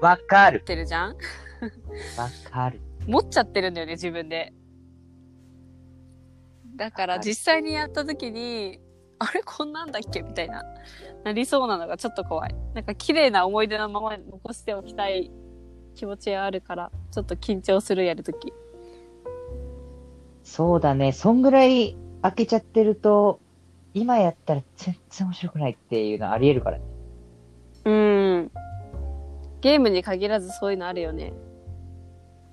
[0.00, 0.58] わかる。
[0.58, 1.10] ってるじゃん？
[1.10, 1.16] わ
[2.50, 2.80] かる。
[3.06, 4.52] 持っちゃってるんだよね、自分で。
[6.76, 8.80] だから実際にやった時に、
[9.18, 10.22] あれこんなんだっけ？
[10.22, 10.64] みたいな、
[11.22, 12.54] なりそうなのがちょっと怖い。
[12.74, 15.30] なんか綺麗な思い出のまま残しておきたい
[15.94, 18.52] 気持ちがあるから、ちょっと緊張するやるとき。
[20.42, 21.12] そうだね。
[21.12, 23.40] そんぐらい開けちゃってると、
[23.94, 26.84] 今やったら全然面白くないっていうのあり得るからね。
[27.84, 28.50] うん。
[29.64, 31.32] ゲームに限らずそういうのあるよね。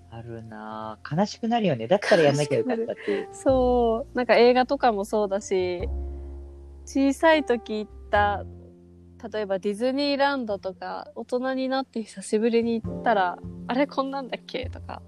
[0.09, 1.15] あるなぁ。
[1.15, 1.89] 悲しくなるよね。
[1.89, 3.27] だったらやんなきゃよかったっていう。
[3.33, 4.17] そう。
[4.17, 5.89] なんか映画とかもそうだし、
[6.85, 8.45] 小さい時行った
[9.29, 13.37] 例えばディズニーランドとか大人になって久しぶりに行ったら
[13.67, 15.01] あれこんなんだっけとか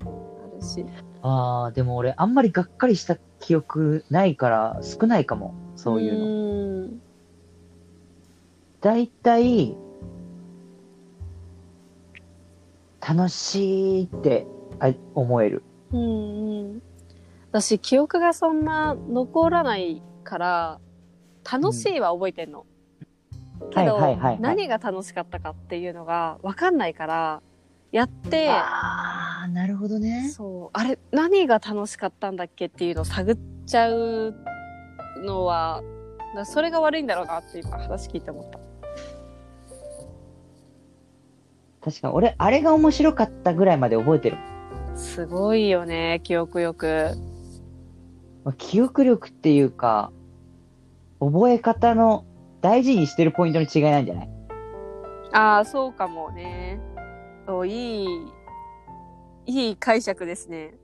[0.00, 0.04] あ
[0.56, 0.86] るし
[1.20, 5.54] ああ、でも俺、あんまりがっかりした記憶ないから少ないかも。
[5.74, 6.86] そういうの。
[6.86, 7.07] のだ
[8.96, 9.76] いたい、
[13.06, 14.46] 楽しいって
[14.80, 15.62] あ思える。
[15.92, 16.82] うんうん。
[17.50, 20.80] 私記憶がそんな残らないから
[21.50, 22.66] 楽しいは覚えてんの、
[23.70, 24.40] けど、はいはいはいはい。
[24.40, 27.42] 何が楽しかったかっていうのが分かんないから
[27.90, 30.28] やってああ、なるほどね。
[30.28, 30.70] そう。
[30.72, 34.34] あれ何が楽しかったんだっけっていうのを探っちゃう
[35.24, 35.82] のは
[36.44, 38.67] それが悪いんだろうなって今話聞いて思った
[41.88, 44.36] 確かに、俺、あれが面白かったぐらいまで覚えてる。
[44.94, 47.12] すごいよね記憶力。
[48.44, 50.12] まあ記憶力っていうか、
[51.20, 52.24] 覚え方の
[52.60, 54.30] 大事にしてるポイントの違いなんじゃない？
[55.32, 56.80] ああそうかもね。
[57.46, 58.06] おいい
[59.46, 60.74] いい解釈ですね。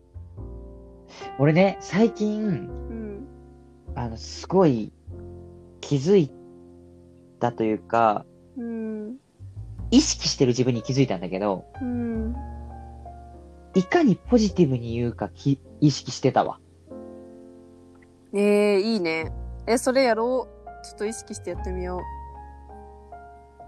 [1.39, 3.27] 俺ね、最近、うん。
[3.95, 4.93] あの、すごい
[5.81, 6.31] 気づい
[7.41, 8.34] たというか、うん
[9.95, 12.35] 意識してる自分に気づいたんだけど、うん
[13.77, 16.59] いかにポジティブに言うかき意識してたわ。
[18.33, 19.33] えー、いいね。
[19.67, 20.85] えそれやろう？
[20.85, 22.01] ちょっと意識してやってみよ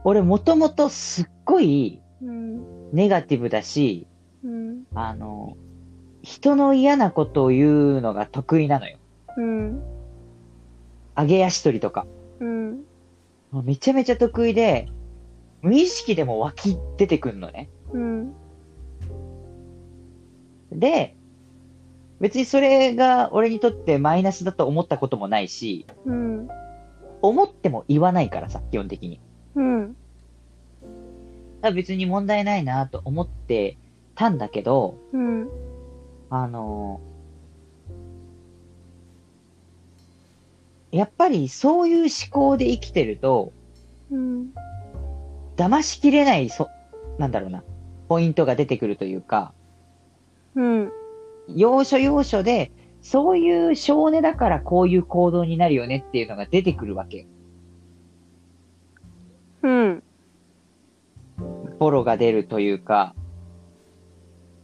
[0.04, 2.00] 俺もともとすっごい
[2.92, 4.06] ネガティブだし、
[4.44, 4.84] うん。
[4.94, 5.56] あの、
[6.22, 8.98] 人の嫌なことを言うのが得意なのよ。
[9.36, 9.82] うん。
[11.16, 12.06] 上げ足取りとか。
[12.40, 12.84] うん。
[13.64, 14.88] めちゃめちゃ得意で、
[15.66, 17.68] 無意識でも湧き出てくんのね。
[17.92, 18.32] うん
[20.70, 21.16] で、
[22.20, 26.48] 別にそれが俺にとってマイナスだと思ったこともないし、うん
[27.20, 29.20] 思っても言わないからさ、基本的に。
[29.56, 29.96] うん
[31.62, 33.76] だ別に問題ないなと思って
[34.14, 35.48] たんだけど、うん
[36.30, 37.00] あの
[40.92, 43.52] やっぱりそういう思考で生きてると、
[44.12, 44.52] うん
[45.56, 46.68] 騙しきれない、そ、
[47.18, 47.64] なんだろうな、
[48.08, 49.52] ポイントが出てくるというか、
[50.54, 50.92] うん
[51.48, 57.26] 要所要所で、そういう少年だからこういう行動になるよねっていうのが出てくるわけよ。
[59.62, 60.02] うん
[61.78, 63.14] ボロが出るというか。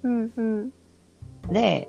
[0.02, 0.72] うんうん
[1.50, 1.88] で、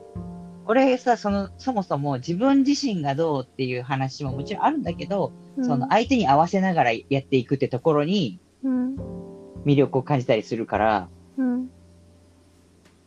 [0.66, 5.32] 俺さ、その、そもそも自分自身がどうっていう話ももちろんあるんだけど、
[5.62, 11.70] その相手に合わせながらやっていくってところにうん魅力を感じたりするから、うん。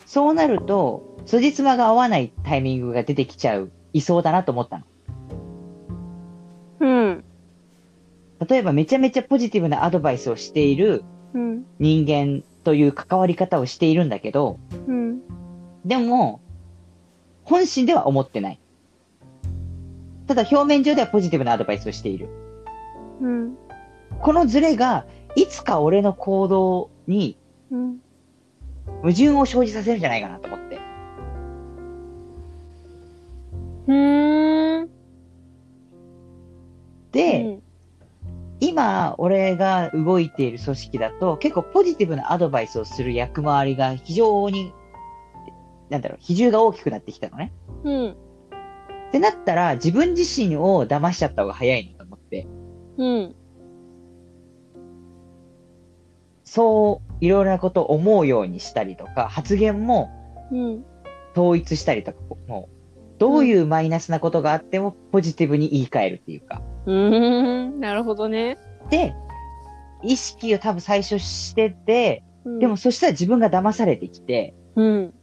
[0.06, 4.84] そうなると、辻褄が合わないタイミングが出てきちゃう、いそうだなと思ったの。
[6.80, 7.24] うん。
[8.48, 11.04] 例えばめちゃめちゃポジティブなアドバイスをしている
[11.34, 11.64] うん。
[11.78, 15.20] 人間という関わり方をしているんだけど、うん。
[15.84, 16.40] でも、
[17.44, 18.60] 本心では思ってない。
[20.26, 22.28] ただ表面上ではポジティブなアドバイスをしている。
[23.20, 23.56] うん。
[24.20, 25.06] このズレが、
[25.36, 27.38] いつか俺の行動に
[27.70, 27.98] うん。
[29.02, 30.80] 矛盾を生じさせるんじゃないかなと思って。
[33.88, 33.94] う
[34.84, 34.90] ん。
[37.12, 37.60] で、
[38.60, 44.72] 今、俺が動いている組織だと、結構ポジティブなアドバイスをする役回りが非常に、
[45.90, 47.52] なんだろう、比重が大きくなってきたのね。
[47.84, 48.10] うん。
[48.10, 48.14] っ
[49.12, 52.46] てなったら、自分自身を騙しちゃった方が早いなと思って、
[52.96, 53.34] うん
[56.56, 60.10] そう、いろいろなことを思うようにしたりとか、発言も
[60.50, 60.84] うん。
[61.34, 66.62] 統一したりとか、もう、どういうマイナスなことがあってもポジティブに言い換えるっていうか。
[66.86, 68.56] うんなるほどね。
[68.88, 69.14] で、
[70.02, 72.58] 意識を多分最初してて、うん。
[72.58, 75.14] でもそしたら自分が騙されてきて、うん。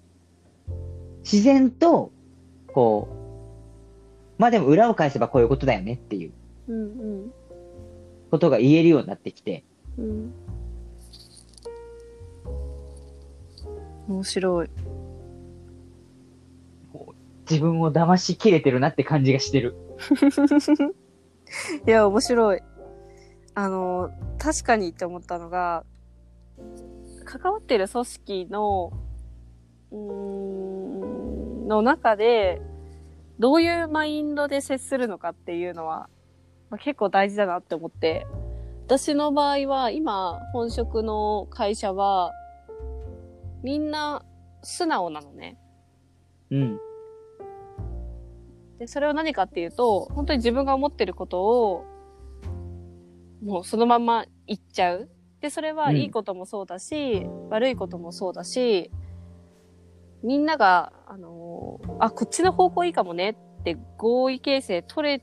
[1.23, 2.11] 自然と、
[2.75, 6.31] こう、まあでも裏を返せばこういうことだよねっていう
[6.67, 7.31] うん。
[8.29, 9.63] ことが言えるようになってきて、
[9.97, 10.33] うん
[14.07, 14.69] 面白い。
[17.49, 19.75] 自分を騙しきれてるなって感じがしてる。
[21.87, 22.61] いや面白い。
[23.55, 25.83] あの確かにって思ったのが
[27.25, 28.91] 関わってる組織の
[29.91, 32.61] うーんの中で
[33.39, 36.09] どういうマインドで接するのかっていうのは、
[36.69, 38.25] まあ、結構大事だなって思って。
[38.85, 42.33] 私の場合は今本職の会社は
[43.63, 44.23] みんな
[44.61, 45.57] 素直なのね。
[46.51, 46.79] うん。
[48.77, 51.85] で、それは何かっていうと、本当に自分が思ってることを、
[53.41, 55.09] もうそのまま行っちゃう。
[55.41, 58.91] で、それはうんいいこともそうだし、悪いこともそうだし、
[60.23, 65.19] みんなが、あのーあ、こっちの方向いいかもねって合意形成取れ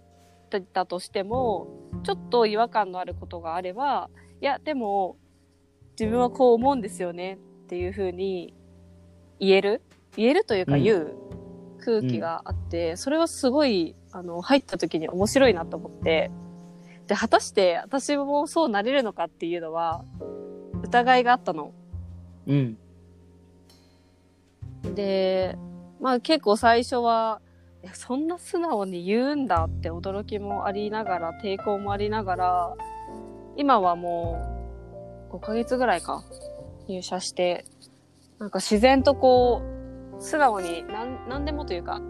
[0.50, 1.68] てたとしても、
[2.02, 4.10] ちょっと違和感のあることがあれば、
[4.40, 5.16] いや、でも、
[5.98, 7.38] 自分はこう思うんですよね
[7.70, 8.52] っていうふうに
[9.38, 9.80] 言える？
[10.16, 11.14] 言えるというかうん言う
[11.78, 16.32] 空気があって、それはすごい、あの、入った時に面白いなと思って、
[17.06, 20.04] で、果たして私もそうなれるのかっていうのは、
[20.82, 21.72] 疑いがあったの。
[22.48, 22.76] うん。
[24.96, 25.56] で、
[26.00, 27.40] まあ結構最初は、
[27.84, 32.76] いやそんな素直に言うんだって驚きもありながら、抵抗もありながら、
[33.56, 34.58] 今はも
[35.30, 36.24] う5ヶ月ぐらいか、
[36.90, 37.64] 入社して、
[38.38, 39.62] なんか自然とこ
[40.18, 42.00] う、素直になん、なんでもというか、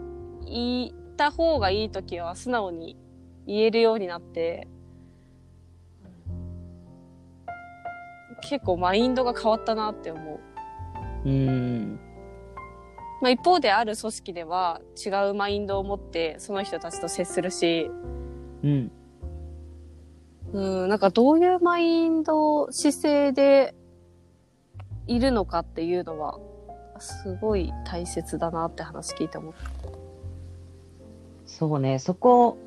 [0.45, 2.97] 言った方がいい時は素直に
[3.45, 4.67] 言えるようになって、
[8.41, 10.39] 結構マインドが変わったなって思
[11.25, 11.29] う。
[11.29, 11.99] うん。
[13.21, 17.91] まあ、一方である組織では違うマインドを持ってその人たちと接するし、
[18.63, 18.91] うん。
[20.53, 23.75] うん、なんかどういうマインド姿勢で
[25.07, 26.39] いるのかっていうのは、
[26.99, 29.61] すごい大切だなって話聞いて思った。
[31.45, 32.57] そうね、そこ、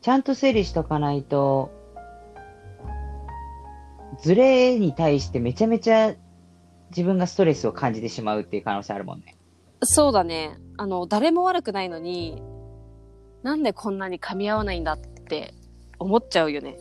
[0.00, 1.70] ちゃんと整理しとかないと、
[4.20, 6.14] ズレに対してめちゃめちゃ
[6.90, 9.36] 自分がストレスを感じてしまうっていう可能性あるもんね。
[9.82, 10.58] そうだね。
[10.76, 12.42] あの、誰も悪くないのに、
[13.42, 15.54] なんでこんなに噛み合わないんだって
[15.98, 16.78] 思っちゃうよね。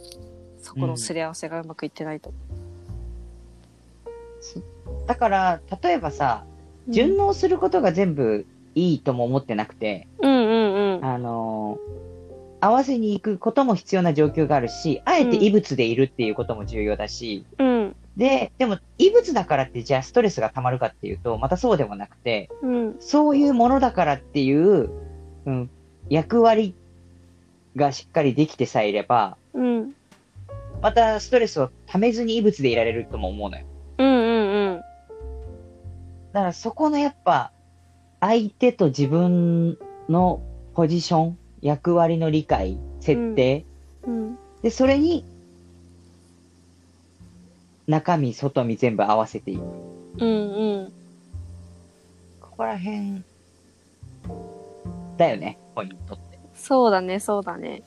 [0.61, 2.33] そこのすり合わせがうまくいってないと。
[5.07, 6.45] だから、例えばさ、
[6.87, 11.05] 順応することが全部いいとも思ってなくて、うんうんうん。
[11.05, 12.15] あのー
[12.65, 17.95] 合わせに行くことも必要な状況があるし、あえて異物でいるっていうことも重要だし、うん。
[18.17, 22.95] で、でも異物だからってじゃあストレスが溜まるかっていうと、またそうでもなくて、うん。
[22.99, 24.89] そういうものだからっていう、
[25.45, 25.69] うん、
[26.09, 26.73] 役割
[27.75, 29.91] がしっかりできてさえいれば、うん。
[30.81, 33.65] またストレスを溜めずに異物でいられるとも思うのよ。
[36.35, 36.41] うんうんうん。
[36.41, 37.51] だからそこのやっぱ、
[38.19, 39.77] 相手と自分
[40.09, 40.41] の
[40.73, 43.65] ポジション、役割の理解、設定、
[44.03, 44.37] うん。
[44.61, 45.23] で、それに、
[47.87, 49.61] 中身、外身全部合わせていく。
[50.19, 50.93] うんうん。
[52.41, 53.23] ここら辺、
[55.17, 56.39] だよね、ポイントって。
[56.53, 57.83] そうだね、そうだね。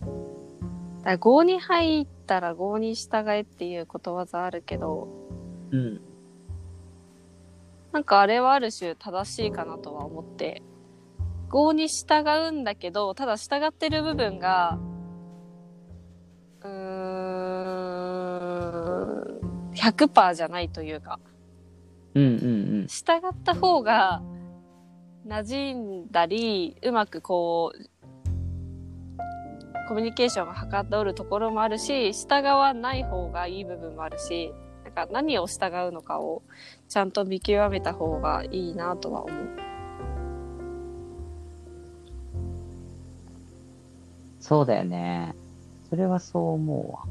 [0.00, 5.08] だから郷に入ったら郷に従えっていうことわざあるけど、
[5.70, 6.00] うん。
[7.92, 10.62] なんかあれはある種正しいかなとは思って、
[11.50, 14.78] 郷に従うんだけど、ただ従ってる部分が、
[16.62, 16.70] うーん、
[19.74, 21.18] 100%じゃないというか、
[22.14, 22.28] うんう
[22.84, 22.86] ん。
[22.86, 24.22] 従った方が
[25.26, 27.78] 馴染んだり、うまくこう、
[29.88, 34.52] コミュニケーションがはかどるところもあるし、従わない方がいい部分もあるし、
[34.84, 36.42] なんか何を従うのかを
[36.88, 39.48] ちゃんと見極めた方がいいなとは思う。
[44.40, 45.34] そうだよね。
[45.88, 47.04] それはそう思うわ。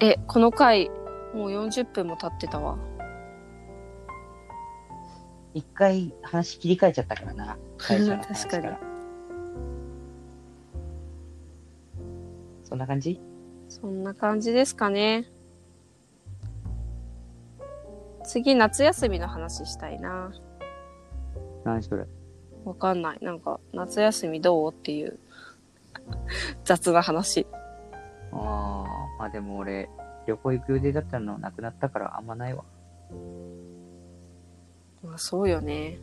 [0.00, 0.90] え、この回、
[1.34, 2.76] もう40分も経ってたわ。
[5.54, 7.56] 一回話切り替えちゃったからな。
[7.78, 8.76] 最初の話 確かに
[12.64, 13.20] そんな感じ？
[13.68, 15.30] そんな感じですかね。
[18.24, 20.32] 次、夏休みの話したいな。
[21.64, 22.06] 何それ？
[22.64, 23.18] わかんない。
[23.20, 24.72] なんか、夏休みどう？
[24.72, 25.18] っていう
[26.64, 27.46] 雑な話。
[28.32, 28.84] ああ、
[29.18, 29.88] まあでも俺、
[30.26, 32.64] 旅行行く予定だったのなくなったからあんまないわ。
[35.02, 35.98] まあ、そうよね。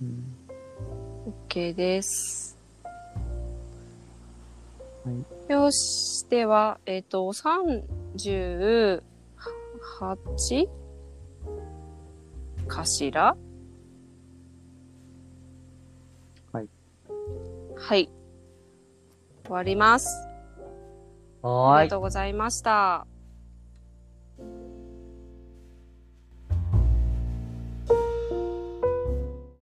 [0.00, 0.24] うん。
[1.48, 2.56] OK です。
[5.04, 5.12] は
[5.48, 5.52] い。
[5.52, 6.24] よし。
[6.28, 9.02] では、えっ、と、38?
[12.66, 13.36] かしら？
[16.52, 16.68] はい。
[17.76, 18.10] はい。
[19.44, 20.08] 終わります。
[21.42, 21.84] あはーい。
[21.84, 23.06] りがとうございました。